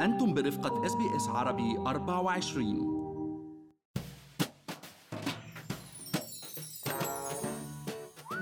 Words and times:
أنتم 0.00 0.34
برفقة 0.34 0.86
SBS 0.86 1.28
عربي 1.28 1.78
24 1.78 2.93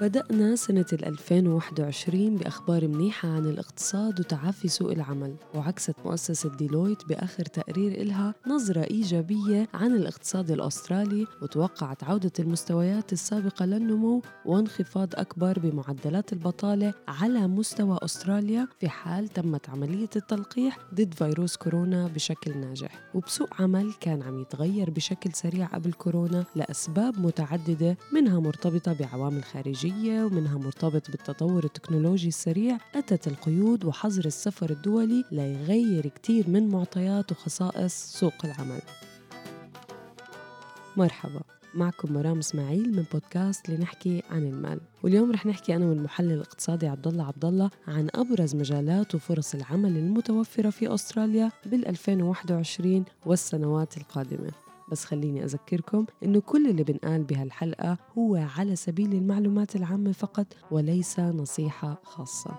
بدأنا 0.03 0.57
سنة 0.57 0.87
2021 0.93 2.37
بأخبار 2.37 2.89
منيحة 2.89 3.29
عن 3.29 3.47
الاقتصاد 3.47 4.21
وتعافي 4.21 4.69
سوق 4.69 4.91
العمل 4.91 5.35
وعكست 5.55 5.95
مؤسسة 6.05 6.57
ديلويت 6.57 7.09
بآخر 7.09 7.45
تقرير 7.45 7.93
إلها 7.93 8.35
نظرة 8.47 8.81
إيجابية 8.81 9.69
عن 9.75 9.97
الاقتصاد 9.97 10.51
الأسترالي 10.51 11.27
وتوقعت 11.43 12.05
عودة 12.05 12.33
المستويات 12.39 13.13
السابقة 13.13 13.65
للنمو 13.65 14.23
وانخفاض 14.47 15.09
أكبر 15.15 15.59
بمعدلات 15.59 16.33
البطالة 16.33 16.95
على 17.09 17.47
مستوى 17.47 17.99
أستراليا 18.03 18.69
في 18.81 18.89
حال 18.89 19.29
تمت 19.29 19.71
عملية 19.71 20.11
التلقيح 20.17 20.79
ضد 20.95 21.15
فيروس 21.15 21.57
كورونا 21.57 22.07
بشكل 22.07 22.59
ناجح. 22.59 23.11
وبسوق 23.15 23.63
عمل 23.63 23.93
كان 24.01 24.23
عم 24.23 24.41
يتغير 24.41 24.91
بشكل 24.91 25.33
سريع 25.33 25.67
قبل 25.67 25.93
كورونا 25.93 26.45
لأسباب 26.57 27.19
متعددة 27.19 27.97
منها 28.13 28.41
مرتبطة 28.41 28.93
بعوامل 28.93 29.45
خارجية 29.45 29.92
الدولية 29.93 30.25
ومنها 30.25 30.59
مرتبط 30.59 31.11
بالتطور 31.11 31.65
التكنولوجي 31.65 32.29
السريع 32.29 32.79
أتت 32.95 33.29
القيود 33.29 33.85
وحظر 33.85 34.25
السفر 34.25 34.71
الدولي 34.71 35.25
ليغير 35.33 36.07
كتير 36.07 36.51
من 36.51 36.69
معطيات 36.69 37.33
وخصائص 37.33 37.93
سوق 37.93 38.45
العمل. 38.45 38.83
مرحبا 40.97 41.41
معكم 41.75 42.13
مرام 42.13 42.39
إسماعيل 42.39 42.97
من 42.97 43.05
بودكاست 43.13 43.71
لنحكي 43.71 44.23
عن 44.31 44.43
المال. 44.43 44.81
واليوم 45.03 45.33
رح 45.33 45.47
نحكي 45.47 45.77
أنا 45.77 45.87
والمحلل 45.87 46.33
الاقتصادي 46.33 46.87
عبد 46.87 47.07
الله 47.07 47.25
عبد 47.25 47.45
الله 47.45 47.71
عن 47.89 48.09
أبرز 48.15 48.55
مجالات 48.55 49.15
وفرص 49.15 49.55
العمل 49.55 49.97
المتوفرة 49.97 50.71
في 50.71 50.95
أستراليا 50.95 51.51
بال 51.67 51.89
2021 51.89 53.05
والسنوات 53.27 53.97
القادمة. 53.97 54.72
بس 54.93 55.05
خليني 55.05 55.45
أذكركم 55.45 56.07
إنه 56.23 56.41
كل 56.41 56.71
اللي 56.71 56.85
بنقال 56.85 57.25
بهالحلقة 57.25 57.99
هو 58.19 58.37
على 58.37 58.77
سبيل 58.77 59.13
المعلومات 59.13 59.77
العامة 59.77 60.13
فقط 60.13 60.47
وليس 60.71 61.21
نصيحة 61.21 62.01
خاصة. 62.05 62.59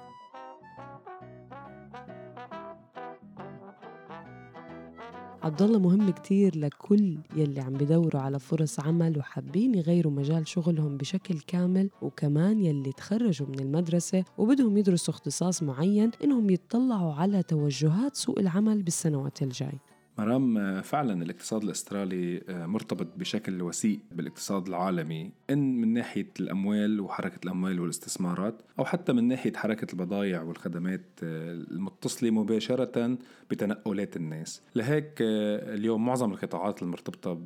عبد 5.44 5.62
الله 5.62 5.80
مهم 5.80 6.10
كتير 6.10 6.58
لكل 6.58 7.18
يلي 7.36 7.62
عم 7.62 7.74
بدوروا 7.74 8.22
على 8.22 8.40
فرص 8.40 8.80
عمل 8.80 9.18
وحابين 9.18 9.76
يغيروا 9.76 10.12
مجال 10.12 10.48
شغلهم 10.48 10.98
بشكل 10.98 11.40
كامل 11.40 11.90
وكمان 12.02 12.60
يلي 12.60 12.92
تخرجوا 12.92 13.48
من 13.48 13.60
المدرسة 13.60 14.24
وبدهم 14.38 14.78
يدرسوا 14.78 15.14
اختصاص 15.14 15.64
معين 15.64 16.12
إنهم 16.24 16.50
يتطلعوا 16.50 17.14
على 17.14 17.44
توجهات 17.44 18.16
سوق 18.16 18.40
العمل 18.40 18.84
بالسنوات 18.84 19.42
الجاي. 19.42 19.80
مرام 20.18 20.82
فعلا 20.82 21.24
الاقتصاد 21.24 21.64
الأسترالي 21.64 22.42
آه، 22.50 22.66
مرتبط 22.66 23.08
بشكل 23.18 23.62
وثيق 23.62 24.00
بالاقتصاد 24.12 24.68
العالمي 24.68 25.32
إن 25.50 25.82
من 25.82 25.94
ناحية 25.94 26.30
الأموال 26.40 27.02
وحركة 27.02 27.40
الأموال 27.46 27.80
والاستثمارات 27.80 28.62
أو 28.80 28.86
حتى 28.86 29.14
من 29.14 29.28
ناحية 29.28 29.54
حركة 29.54 29.92
البضائع 29.94 30.42
والخدمات 30.42 31.02
آه، 31.24 31.52
المتصلة 31.52 32.32
مباشرة 32.32 33.18
بتنقلات 33.52 34.18
الناس. 34.18 34.62
لهيك 34.76 35.22
آه، 35.22 35.74
اليوم 35.74 36.06
معظم 36.06 36.32
القطاعات 36.32 36.82
المرتبطة 36.82 37.40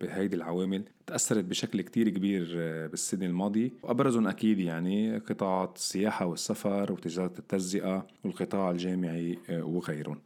بهيدي 0.00 0.36
العوامل 0.36 0.82
تأثرت 1.06 1.44
بشكل 1.44 1.80
كتير 1.80 2.08
كبير 2.08 2.46
بالسنة 2.90 3.26
الماضية. 3.26 3.70
وأبرزهم 3.82 4.26
أكيد 4.28 4.58
يعني 4.58 5.18
قطاعات 5.18 5.76
السياحة 5.76 6.26
والسفر 6.26 6.92
وتجارة 6.92 7.32
التجزئة 7.38 8.06
والقطاع 8.24 8.70
الجامعي 8.70 9.38
وغيرهم. 9.50 10.18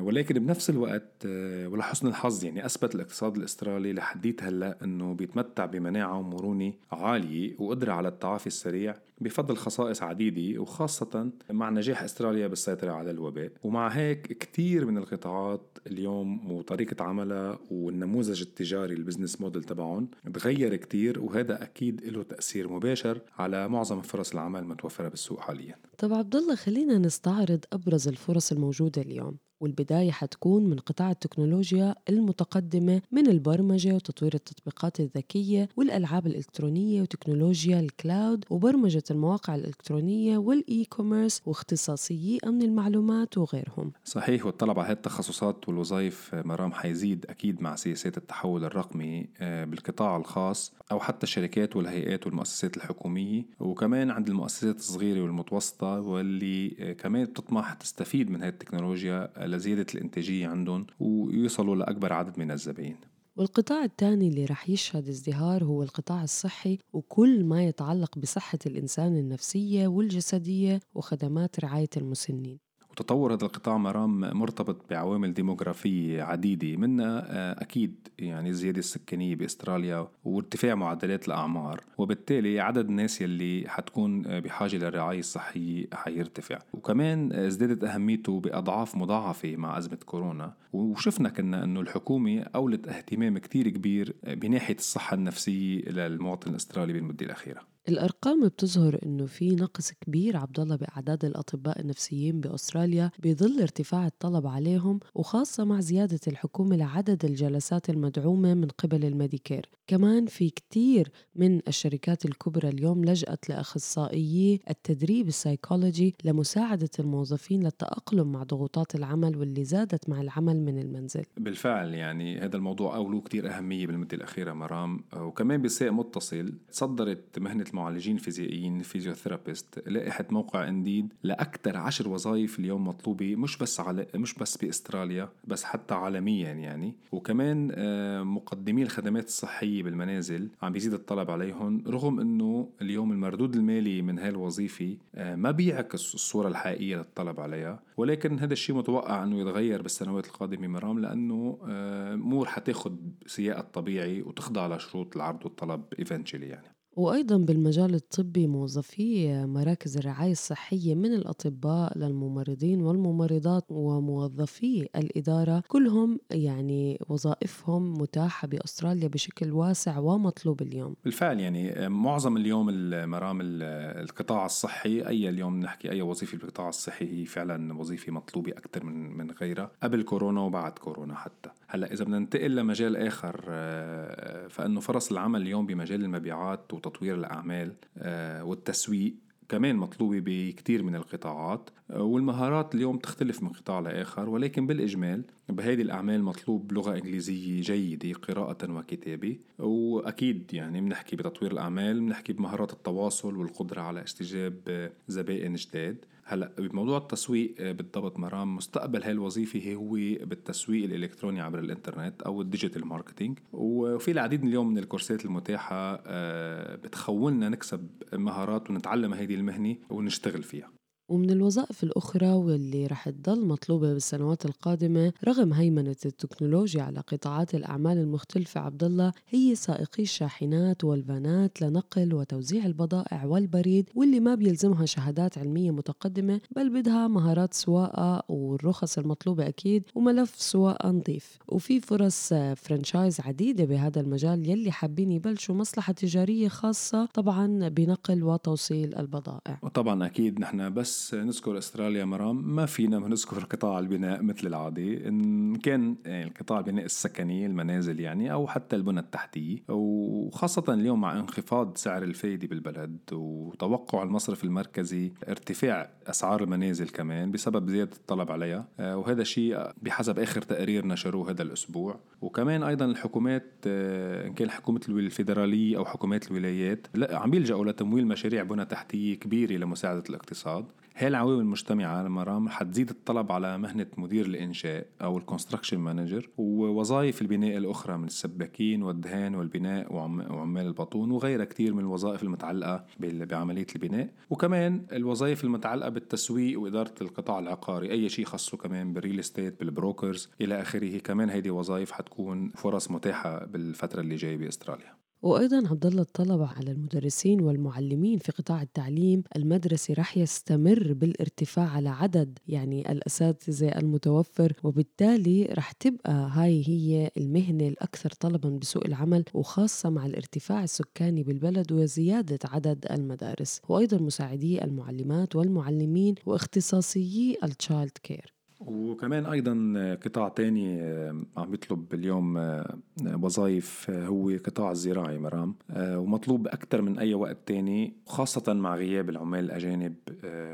ولكن 0.00 0.34
بنفس 0.46 0.70
الوقت 0.70 1.26
ولحسن 1.66 2.06
الحظ 2.06 2.44
يعني 2.44 2.66
أثبت 2.66 2.94
الاقتصاد 2.94 3.36
الأسترالي 3.36 3.92
لحديت 3.92 4.42
هلأ 4.42 4.76
أنه 4.84 5.14
بيتمتع 5.14 5.66
بمناعة 5.66 6.18
ومرونة 6.18 6.72
عالية 6.92 7.54
وقدرة 7.58 7.92
على 7.92 8.08
التعافي 8.08 8.46
السريع 8.46 8.94
بفضل 9.24 9.56
خصائص 9.56 10.02
عديدة 10.02 10.60
وخاصة 10.62 11.30
مع 11.50 11.70
نجاح 11.70 12.02
أستراليا 12.02 12.46
بالسيطرة 12.46 12.92
على 12.92 13.10
الوباء. 13.10 13.52
ومع 13.62 13.88
هيك 13.88 14.20
كتير 14.26 14.86
من 14.86 14.98
القطاعات 14.98 15.78
اليوم 15.86 16.52
وطريقة 16.52 17.04
عملها 17.04 17.58
والنموذج 17.70 18.40
التجاري 18.42 18.94
البزنس 18.94 19.40
موديل 19.40 19.64
تبعهم 19.64 20.08
تغير 20.34 20.76
كتير 20.76 21.20
وهذا 21.20 21.62
أكيد 21.62 22.04
له 22.04 22.22
تأثير 22.22 22.68
مباشر 22.72 23.20
على 23.38 23.68
معظم 23.68 24.00
فرص 24.00 24.32
العمل 24.32 24.60
المتوفرة 24.60 25.08
بالسوق 25.08 25.40
حاليا. 25.40 25.76
طب 25.98 26.12
عبد 26.12 26.36
الله 26.36 26.54
خلينا 26.54 26.98
نستعرض 26.98 27.64
أبرز 27.72 28.08
الفرص 28.08 28.52
الموجودة 28.52 29.02
اليوم 29.02 29.36
والبداية 29.60 30.10
حتكون 30.10 30.64
من 30.70 30.78
قطاع 30.78 31.10
التكنولوجيا 31.10 31.94
المتقدمة 32.08 33.02
من 33.12 33.26
البرمجة 33.26 33.94
وتطوير 33.94 34.34
التطبيقات 34.34 35.00
الذكية 35.00 35.68
والألعاب 35.76 36.26
الإلكترونية 36.26 37.02
وتكنولوجيا 37.02 37.80
ال 37.80 37.91
cloud 37.91 38.44
وبرمجة 38.50 39.02
المواقع 39.14 39.54
الإلكترونية 39.54 40.38
وال 40.38 40.84
e-commerce 40.84 41.42
واختصاصيي 41.46 42.38
أمن 42.46 42.62
المعلومات 42.62 43.38
وغيرهم. 43.38 43.92
صحيح 44.04 44.46
والطلب 44.46 44.78
على 44.78 44.88
هذه 44.88 44.92
التخصصات 44.92 45.68
والوظائف 45.68 46.34
مرام 46.34 46.72
حيزيد 46.72 47.26
أكيد 47.28 47.62
مع 47.62 47.76
سياسات 47.76 48.16
التحول 48.16 48.64
الرقمي 48.64 49.28
آه، 49.38 49.64
بالقطاع 49.64 50.16
الخاص 50.16 50.72
أو 50.92 51.00
حتى 51.00 51.22
الشركات 51.22 51.76
والهيئات 51.76 52.26
والمؤسسات 52.26 52.76
الحكومية. 52.76 53.42
وكمان 53.60 54.10
عند 54.10 54.28
المؤسسات 54.28 54.76
الصغيرة 54.76 55.20
والمتوسطة 55.22 56.00
واللي 56.00 56.76
آه، 56.80 56.92
كمان 56.92 57.24
بتطمح 57.24 57.72
تستفيد 57.72 58.30
من 58.30 58.42
هذه 58.42 58.48
التكنولوجيا 58.48 59.30
لزيادة 59.46 59.86
الإنتاجية 59.94 60.48
عندهم 60.48 60.86
ويوصلوا 61.00 61.76
لأكبر 61.76 62.12
عدد 62.12 62.38
من 62.38 62.50
الزبائن 62.50 62.96
والقطاع 63.36 63.84
الثاني 63.84 64.28
اللي 64.28 64.44
رح 64.44 64.70
يشهد 64.70 65.08
ازدهار 65.08 65.64
هو 65.64 65.82
القطاع 65.82 66.22
الصحي 66.22 66.78
وكل 66.92 67.44
ما 67.44 67.64
يتعلق 67.64 68.18
بصحة 68.18 68.58
الإنسان 68.66 69.16
النفسية 69.16 69.86
والجسدية 69.86 70.80
وخدمات 70.94 71.60
رعاية 71.60 71.88
المسنين. 71.96 72.63
وتطور 72.94 73.34
هذا 73.34 73.46
القطاع 73.46 73.78
مرام 73.78 74.20
مرتبط 74.20 74.76
بعوامل 74.90 75.34
ديموغرافية 75.34 76.22
عديدة 76.22 76.76
منها 76.76 77.24
آه، 77.28 77.62
أكيد 77.62 78.08
يعني 78.18 78.48
الزيادة 78.48 78.78
السكانية 78.78 79.36
بأستراليا 79.36 80.08
وارتفاع 80.24 80.74
معدلات 80.74 81.28
الأعمار 81.28 81.80
وبالتالي 81.98 82.60
عدد 82.60 82.88
الناس 82.88 83.20
يلي 83.20 83.64
حتكون 83.68 84.26
آه، 84.26 84.40
بحاجة 84.40 84.76
للرعاية 84.76 85.18
الصحية 85.18 85.86
حيرتفع. 85.92 86.58
وكمان 86.74 87.32
ازدادت 87.32 87.84
أهميته 87.84 88.40
بأضعاف 88.40 88.96
مضاعفة 88.96 89.56
مع 89.56 89.78
أزمة 89.78 89.98
كورونا. 90.06 90.54
وشفنا 90.72 91.28
كنا 91.28 91.64
أنه 91.64 91.80
الحكومة 91.80 92.40
أولت 92.54 92.88
اهتمام 92.88 93.38
كتير 93.38 93.68
كبير 93.68 94.14
بناحية 94.26 94.76
الصحة 94.76 95.14
النفسية 95.14 95.80
للمواطن 95.80 96.50
الأسترالي 96.50 96.92
بالمدة 96.92 97.26
الأخيرة. 97.26 97.73
الأرقام 97.88 98.46
بتظهر 98.46 98.98
إنه 99.06 99.26
في 99.26 99.54
نقص 99.54 99.92
كبير 99.92 100.36
عبد 100.36 100.60
الله 100.60 100.76
بأعداد 100.76 101.24
الأطباء 101.24 101.80
النفسيين 101.80 102.40
بأستراليا 102.40 103.10
بظل 103.22 103.60
ارتفاع 103.60 104.06
الطلب 104.06 104.46
عليهم 104.46 105.00
وخاصة 105.14 105.64
مع 105.64 105.80
زيادة 105.80 106.20
الحكومة 106.28 106.76
لعدد 106.76 107.24
الجلسات 107.24 107.90
المدعومة 107.90 108.54
من 108.54 108.68
قبل 108.68 109.04
الميديكير. 109.04 109.68
كمان 109.86 110.26
في 110.26 110.50
كتير 110.50 111.10
من 111.34 111.60
الشركات 111.68 112.24
الكبرى 112.24 112.68
اليوم 112.68 113.04
لجأت 113.04 113.48
لأخصائيي 113.48 114.60
التدريب 114.70 115.28
السايكولوجي 115.28 116.14
لمساعدة 116.24 116.90
الموظفين 116.98 117.62
للتأقلم 117.62 118.32
مع 118.32 118.42
ضغوطات 118.42 118.94
العمل 118.94 119.36
واللي 119.36 119.64
زادت 119.64 120.08
مع 120.08 120.20
العمل 120.20 120.60
من 120.60 120.78
المنزل. 120.78 121.24
بالفعل 121.36 121.94
يعني 121.94 122.38
هذا 122.38 122.56
الموضوع 122.56 122.96
إله 122.96 123.20
كتير 123.20 123.56
أهمية 123.56 123.86
بالمدة 123.86 124.16
الأخيرة 124.16 124.52
مرام. 124.52 125.04
وكمان 125.16 125.62
بسياق 125.62 125.90
متصل 125.92 126.52
تصدرت 126.72 127.38
مهنة 127.38 127.64
المعالجين 127.74 128.14
الفيزيائيين 128.16 128.82
physiotherapist 128.82 129.82
لائحة 129.86 130.24
موقع 130.30 130.68
إنديد 130.68 131.12
لأكثر 131.22 131.76
عشر 131.76 132.08
وظائف 132.08 132.58
اليوم 132.58 132.88
مطلوبة 132.88 133.36
مش 133.36 133.58
بس 133.58 133.80
على 133.80 134.06
مش 134.14 134.34
بس 134.34 134.56
بأستراليا 134.56 135.28
بس 135.44 135.64
حتى 135.64 135.94
عالميا 135.94 136.52
يعني. 136.52 136.94
وكمان 137.12 137.72
آه، 137.74 138.22
مقدمي 138.22 138.82
الخدمات 138.82 139.26
الصحية 139.26 139.82
بالمنازل 139.82 140.48
عم 140.62 140.72
بيزيد 140.72 140.92
الطلب 140.92 141.30
عليهم 141.30 141.84
رغم 141.86 142.20
إنه 142.20 142.68
اليوم 142.82 143.12
المردود 143.12 143.56
المالي 143.56 144.02
من 144.02 144.18
هاي 144.18 144.28
الوظيفة 144.28 144.96
آه، 145.14 145.36
ما 145.36 145.50
بيعكس 145.50 146.14
الصورة 146.14 146.48
الحقيقية 146.48 146.96
للطلب 146.96 147.40
عليها. 147.40 147.82
ولكن 147.96 148.38
هذا 148.38 148.52
الشيء 148.52 148.76
متوقع 148.76 149.24
إنه 149.24 149.40
يتغير 149.40 149.82
بالسنوات 149.82 150.26
القادمة 150.26 150.66
مرام 150.68 150.98
لأنه 150.98 151.58
آه، 151.68 152.44
حتاخذ 152.44 152.92
سياقها 153.26 153.60
الطبيعي 153.60 154.22
وتخضع 154.22 154.76
لشروط 154.76 155.16
العرض 155.16 155.44
والطلب 155.44 155.82
ايفنتشلي 155.98 156.46
يعني. 156.46 156.74
وأيضا 156.96 157.36
بالمجال 157.36 157.94
الطبي 157.94 158.46
موظفي 158.46 159.44
مراكز 159.46 159.96
الرعاية 159.96 160.32
الصحية 160.32 160.94
من 160.94 161.14
الأطباء 161.14 161.98
للممرضين 161.98 162.82
والممرضات 162.82 163.64
وموظفي 163.70 164.88
الإدارة 164.96 165.62
كلهم 165.68 166.20
يعني 166.30 167.00
وظائفهم 167.08 167.92
متاحة 167.92 168.48
بأستراليا 168.48 169.08
بشكل 169.08 169.52
واسع 169.52 169.98
ومطلوب 169.98 170.62
اليوم. 170.62 170.96
بالفعل 171.04 171.40
يعني 171.40 171.88
معظم 171.88 172.36
اليوم 172.36 172.68
المرام 172.68 173.38
القطاع 173.42 174.46
الصحي 174.46 175.06
أي 175.06 175.28
اليوم 175.28 175.60
نحكي 175.60 175.90
أي 175.90 176.02
وظيفة 176.02 176.38
بالقطاع 176.38 176.68
الصحي 176.68 177.20
هي 177.20 177.24
فعلا 177.24 177.74
وظيفة 177.74 178.12
مطلوبة 178.12 178.52
أكثر 178.52 178.84
من 178.84 179.16
من 179.16 179.30
غيرها 179.30 179.70
قبل 179.82 180.02
كورونا 180.02 180.40
وبعد 180.40 180.78
كورونا 180.78 181.14
حتى. 181.14 181.50
هلأ 181.68 181.92
إذا 181.92 182.04
بدنا 182.04 182.18
ننتقل 182.18 182.56
لمجال 182.56 182.96
آخر 182.96 183.44
آه، 183.48 184.46
فإنه 184.48 184.80
فرص 184.80 185.10
العمل 185.10 185.42
اليوم 185.42 185.66
بمجال 185.66 186.04
المبيعات 186.04 186.74
وتطوير 186.86 187.14
الأعمال 187.14 187.72
آه، 187.98 188.44
والتسويق 188.44 189.14
كمان 189.48 189.76
مطلوبة 189.76 190.22
بكتير 190.24 190.82
من 190.82 190.96
القطاعات 190.96 191.70
آه، 191.90 192.02
والمهارات 192.02 192.74
اليوم 192.74 192.98
تختلف 192.98 193.42
من 193.42 193.48
قطاع 193.48 193.80
لآخر 193.80 194.28
ولكن 194.28 194.66
بالإجمال 194.66 195.22
بهذه 195.48 195.82
الأعمال 195.82 196.22
مطلوب 196.22 196.72
لغة 196.72 196.94
إنجليزية 196.94 197.62
جيدة 197.62 198.18
قراءة 198.18 198.72
وكتابة 198.72 199.38
وأكيد 199.58 200.54
يعني 200.54 200.80
بنحكي 200.80 201.16
بتطوير 201.16 201.52
الأعمال 201.52 202.00
بنحكي 202.00 202.32
بمهارات 202.32 202.72
التواصل 202.72 203.36
والقدرة 203.36 203.80
على 203.80 204.02
استجاب 204.02 204.90
زبائن 205.08 205.54
جداد. 205.54 206.04
هلا 206.26 206.50
بموضوع 206.58 206.98
التسويق 206.98 207.54
آه، 207.58 207.72
بالضبط 207.72 208.18
مرام 208.18 208.56
مستقبل 208.56 209.02
هاي 209.02 209.12
الوظيفة 209.12 209.74
هو 209.74 209.90
بالتسويق 210.26 210.84
الإلكتروني 210.84 211.40
عبر 211.40 211.58
الإنترنت 211.58 212.22
أو 212.22 212.42
ال 212.42 212.48
digital 212.48 212.86
marketing. 212.86 213.38
وفي 213.52 214.10
العديد 214.10 214.44
اليوم 214.44 214.68
من 214.68 214.78
الكورسات 214.78 215.24
المتاحة 215.24 216.02
آه، 216.06 216.76
بتخولنا 216.76 217.48
نكسب 217.48 217.88
مهارات 218.12 218.70
ونتعلم 218.70 219.14
هذه 219.14 219.34
المهنة 219.34 219.76
ونشتغل 219.90 220.42
فيها. 220.42 220.73
ومن 221.08 221.30
الوظائف 221.30 221.82
الأخرى 221.84 222.26
واللي 222.30 222.86
رح 222.86 223.08
تضل 223.08 223.46
مطلوبة 223.46 223.92
بالسنوات 223.92 224.44
القادمة 224.44 225.12
رغم 225.24 225.52
هيمنة 225.52 225.96
التكنولوجيا 226.06 226.82
على 226.82 227.00
قطاعات 227.00 227.54
الأعمال 227.54 227.98
المختلفة 227.98 228.60
عبد 228.60 228.84
الله 228.84 229.12
هي 229.28 229.54
سائقي 229.54 230.02
الشاحنات 230.02 230.84
والفانات 230.84 231.62
لنقل 231.62 232.14
وتوزيع 232.14 232.66
البضائع 232.66 233.24
والبريد 233.24 233.90
واللي 233.94 234.20
ما 234.20 234.34
بيلزمها 234.34 234.86
شهادات 234.86 235.38
علمية 235.38 235.70
متقدمة 235.70 236.40
بل 236.56 236.70
بدها 236.70 237.08
مهارات 237.08 237.54
سواقة 237.54 238.22
والرخص 238.28 238.98
المطلوبة 238.98 239.48
أكيد 239.48 239.82
وملف 239.94 240.34
سواقة 240.42 240.90
نظيف. 240.90 241.38
وفي 241.48 241.80
فرص 241.80 242.28
فرانشايز 242.56 243.20
عديدة 243.20 243.64
بهذا 243.64 244.00
المجال 244.00 244.50
يلي 244.50 244.72
حابين 244.72 245.12
يبلشوا 245.12 245.54
مصلحة 245.54 245.92
تجارية 245.92 246.48
خاصة 246.48 247.06
طبعا 247.06 247.68
بنقل 247.68 248.22
وتوصيل 248.24 248.94
البضائع. 248.94 249.58
وطبعا 249.62 250.06
أكيد 250.06 250.40
نحن 250.40 250.74
بس 250.74 250.93
بس 250.94 251.14
نذكر 251.14 251.58
أستراليا 251.58 252.04
مرام 252.04 252.54
ما 252.54 252.66
فينا 252.66 252.98
نذكر 252.98 253.44
قطاع 253.44 253.78
البناء 253.78 254.22
مثل 254.22 254.46
العادي 254.46 255.08
إن 255.08 255.56
كان 255.56 255.96
يعني 256.04 256.32
قطاع 256.40 256.58
البناء 256.58 256.84
السكني 256.84 257.46
المنازل 257.46 258.00
يعني 258.00 258.32
أو 258.32 258.46
حتى 258.46 258.76
البنى 258.76 259.00
التحتيه 259.00 259.58
وخاصة 259.68 260.64
اليوم 260.68 261.00
مع 261.00 261.18
انخفاض 261.18 261.76
سعر 261.76 262.02
الفايدة 262.02 262.46
بالبلد 262.46 262.98
وتوقع 263.12 264.02
المصرف 264.02 264.44
المركزي 264.44 265.12
ارتفاع 265.28 265.90
أسعار 266.06 266.42
المنازل 266.42 266.88
كمان 266.88 267.30
بسبب 267.30 267.70
زيادة 267.70 267.96
الطلب 267.96 268.30
عليها. 268.30 268.68
آه، 268.80 268.96
وهذا 268.96 269.24
شيء 269.24 269.70
بحسب 269.82 270.18
آخر 270.18 270.42
تقرير 270.42 270.86
نشروه 270.86 271.30
هذا 271.30 271.42
الأسبوع. 271.42 272.00
وكمان 272.20 272.62
أيضا 272.62 272.84
الحكومات 272.84 273.52
آه، 273.66 274.26
إن 274.26 274.34
كان 274.34 274.50
حكومة 274.50 274.80
الفيدرالية 274.88 275.76
أو 275.76 275.84
حكومات 275.84 276.30
الولايات 276.30 276.86
لا 276.94 277.18
عم 277.18 277.30
بيلجأوا 277.30 277.64
لتمويل 277.64 278.06
مشاريع 278.06 278.42
بنى 278.42 278.64
تحتية 278.64 279.14
كبيرة 279.14 279.52
لمساعدة 279.52 280.04
الاقتصاد. 280.10 280.64
هاي 280.96 281.08
العوامل 281.08 281.40
المجتمعة 281.40 282.02
مرام 282.02 282.48
حتزيد 282.48 282.90
الطلب 282.90 283.32
على 283.32 283.58
مهنة 283.58 283.86
مدير 283.96 284.26
الإنشاء 284.26 284.86
أو 285.02 285.18
ال 285.18 285.23
construction 285.23 285.78
manager 285.78 286.28
ووظائف 286.38 287.22
البناء 287.22 287.56
الأخرى 287.56 287.96
من 287.96 288.04
السباكين 288.06 288.82
والدهان 288.82 289.34
والبناء 289.34 289.92
وعمال 289.92 290.66
الباطون 290.66 291.10
وغيرها 291.10 291.44
كتير 291.44 291.74
من 291.74 291.80
الوظائف 291.80 292.22
المتعلقة 292.22 292.84
بعملية 293.00 293.66
البناء. 293.76 294.08
وكمان 294.30 294.86
الوظائف 294.92 295.44
المتعلقة 295.44 295.88
بالتسويق 295.88 296.60
وإدارة 296.60 296.94
القطاع 297.00 297.38
العقاري 297.38 297.90
أي 297.90 298.08
شي 298.08 298.24
خاصة 298.24 298.56
كمان 298.56 298.92
بال 298.92 299.01
real 299.01 299.20
estate 299.20 299.60
بال 299.60 299.76
brokers 299.76 300.30
إلى 300.40 300.60
آخره. 300.60 300.98
كمان 300.98 301.30
هيدي 301.30 301.50
وظائف 301.50 301.90
حتكون 301.90 302.48
فرص 302.48 302.90
متاحة 302.90 303.44
بالفترة 303.44 304.00
اللي 304.00 304.14
جاية 304.14 304.36
بأستراليا. 304.36 305.03
وأيضا 305.24 305.56
عبد 305.68 305.86
الله 305.86 306.02
الطلب 306.02 306.42
على 306.42 306.70
المدرسين 306.70 307.40
والمعلمين 307.40 308.18
في 308.18 308.32
قطاع 308.32 308.62
التعليم 308.62 309.22
المدرسي 309.36 309.92
رح 309.92 310.16
يستمر 310.16 310.92
بالارتفاع 310.92 311.68
على 311.68 311.88
عدد 311.88 312.38
يعني 312.48 312.92
الأساتذة 312.92 313.68
المتوفر 313.68 314.52
وبالتالي 314.62 315.44
رح 315.44 315.72
تبقى 315.72 316.30
هاي 316.32 316.62
هي 316.68 317.10
المهنة 317.16 317.68
الأكثر 317.68 318.10
طلبا 318.10 318.48
بسوق 318.48 318.84
العمل 318.86 319.24
وخاصة 319.34 319.90
مع 319.90 320.06
الارتفاع 320.06 320.64
السكاني 320.64 321.22
بالبلد 321.22 321.72
وزيادة 321.72 322.38
عدد 322.44 322.86
المدارس. 322.90 323.60
وأيضا 323.68 323.98
مساعدي 323.98 324.64
المعلمات 324.64 325.36
والمعلمين 325.36 326.14
واختصاصيي 326.26 327.36
ال 327.44 327.98
childcare 328.02 328.34
وكمان 328.60 329.26
أيضا 329.26 329.96
قطاع 330.04 330.28
تاني 330.28 330.82
آه، 330.82 331.22
عم 331.36 331.54
يطلب 331.54 331.94
اليوم 331.94 332.36
آه، 332.36 332.76
وظائف 333.06 333.90
آه، 333.90 334.06
هو 334.06 334.30
قطاع 334.30 334.70
الزراعي 334.70 335.18
مرام 335.18 335.54
ومطلوب 335.76 336.46
أكثر 336.48 336.82
من 336.82 336.98
أي 336.98 337.14
وقت 337.14 337.36
تاني 337.46 337.94
خاصة 338.06 338.52
مع 338.52 338.76
غياب 338.76 339.10
العمال 339.10 339.44
الأجانب 339.44 339.94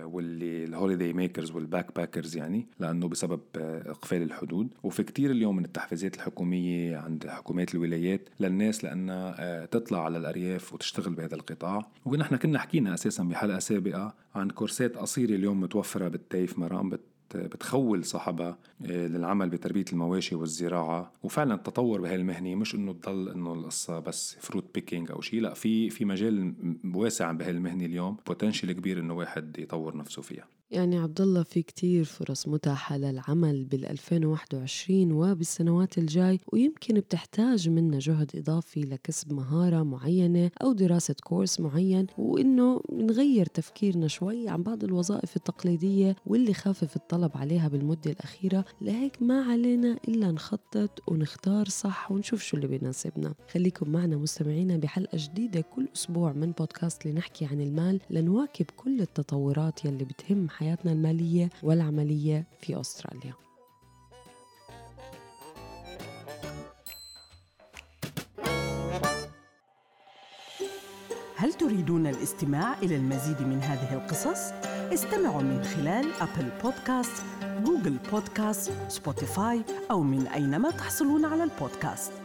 واللي 0.05 0.65
ال 0.65 0.71
holiday 0.71 1.13
makers 1.13 1.41
وال 1.41 1.51
backpackers 1.51 2.37
يعني 2.37 2.67
لأنه 2.79 3.09
بسبب 3.09 3.41
إقفال 3.87 4.23
الحدود. 4.23 4.69
وفي 4.83 5.03
كتير 5.03 5.31
اليوم 5.31 5.57
من 5.57 5.65
التحفيزات 5.65 6.15
الحكومية 6.15 6.97
عند 6.97 7.27
حكومات 7.27 7.75
الولايات 7.75 8.29
للناس 8.41 8.85
لانها 8.85 9.67
تطلع 9.67 10.05
على 10.05 10.19
الأرياف 10.19 10.75
وتشتغل 10.75 11.15
بهذا 11.15 11.35
القطاع. 11.35 11.91
ونحن 12.05 12.37
كنا 12.37 12.59
حكينا 12.59 12.95
أساسا 12.95 13.23
بحلقة 13.23 13.59
سابقة 13.59 14.15
عن 14.35 14.51
كورسات 14.51 14.97
قصيرة 14.97 15.35
اليوم 15.35 15.61
متوفرة 15.61 16.09
بال 16.09 16.25
TAFE 16.25 16.59
مرام 16.59 16.91
بتخول 17.37 18.05
صاحبها 18.05 18.59
آه، 18.87 19.07
للعمل 19.07 19.49
بتربية 19.49 19.85
المواشي 19.93 20.35
والزراعة. 20.35 21.13
وفعلا 21.23 21.55
التطور 21.55 22.01
بهاي 22.01 22.15
المهنة 22.15 22.55
مش 22.55 22.75
إنه 22.75 22.93
تضل 22.93 23.29
إنه 23.29 23.53
القصة 23.53 23.99
بس 23.99 24.37
fruit 24.41 24.75
picking 24.75 25.11
أو 25.11 25.21
شيء 25.21 25.41
لا 25.41 25.55
في 25.55 25.91
في 25.91 26.05
مجال 26.05 26.55
واسع 26.95 27.33
بهاي 27.33 27.51
المهنة 27.51 27.85
اليوم 27.85 28.17
potential 28.27 28.73
كبير 28.73 29.01
إنه 29.01 29.15
واحد 29.15 29.59
يطور 29.59 29.97
نفسه 29.97 30.23
فيها. 30.23 30.60
يعني 30.71 30.99
عبد 30.99 31.21
الله 31.21 31.43
في 31.43 31.63
كتير 31.63 32.05
فرص 32.05 32.49
متاحة 32.49 32.97
للعمل 32.97 33.65
بال 33.65 33.87
2021 33.87 35.13
وبالسنوات 35.13 35.99
الجاي 35.99 36.41
ويمكن 36.53 36.95
بتحتاج 36.95 37.69
منا 37.69 37.99
جهد 37.99 38.31
إضافي 38.37 38.81
لكسب 38.81 39.33
مهارة 39.33 39.83
معينة 39.83 40.51
أو 40.63 40.73
دراسة 40.73 41.15
كورس 41.25 41.61
معين 41.61 42.07
وإنه 42.19 42.81
نغير 42.93 43.47
تفكيرنا 43.47 44.09
شوي 44.09 44.49
عن 44.49 44.63
بعض 44.63 44.85
الوظائف 44.85 45.37
التقليدية 45.37 46.17
واللي 46.27 46.55
خف 46.55 46.97
الطلب 46.97 47.31
عليها 47.35 47.69
بالمدة 47.69 48.11
الأخيرة 48.11 48.65
لهيك 48.81 49.23
ما 49.23 49.43
علينا 49.43 49.99
إلا 50.09 50.31
نخطط 50.31 51.03
ونختار 51.09 51.69
صح 51.69 52.13
ونشوف 52.13 52.43
شو 52.43 52.57
اللي 52.57 52.69
بيناسبنا. 52.69 53.35
خليكم 53.53 53.91
معنا 53.91 54.17
مستمعينا 54.17 54.77
بحلقة 54.77 55.19
جديدة 55.19 55.61
كل 55.61 55.89
أسبوع 55.97 56.33
من 56.33 56.53
بودكاست 56.53 57.07
لنحكي 57.07 57.45
عن 57.45 57.61
المال 57.61 58.01
لنواكب 58.11 58.67
كل 58.77 59.01
التطورات 59.01 59.85
يلي 59.85 60.05
بتهم 60.05 60.49
حياتنا 60.61 60.93
المالية 60.93 61.51
والعملية 61.63 62.47
في 62.61 62.81
أستراليا 62.81 63.35
هل 71.37 71.53
تريدون 71.53 72.07
الاستماع 72.07 72.79
إلى 72.79 72.97
المزيد 72.97 73.43
من 73.43 73.63
هذه 73.63 73.95
القصص؟ 73.95 74.53
استمعوا 74.95 75.43
من 75.43 75.65
خلال 75.65 76.13
أبل 76.21 76.51
بودكاست، 76.63 77.23
جوجل 77.65 77.97
بودكاست، 78.13 78.73
سبوتيفاي 78.89 79.63
أو 79.91 80.03
من 80.03 80.27
أينما 80.27 80.71
تحصلون 80.71 81.25
على 81.25 81.45
البودكاست 81.45 82.20